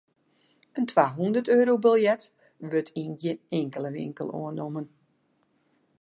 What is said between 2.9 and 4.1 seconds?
yn gjin inkelde